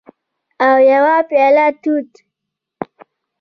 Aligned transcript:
او 0.65 0.73
یوه 0.91 1.15
پیاله 1.29 1.67
توت 1.81 2.11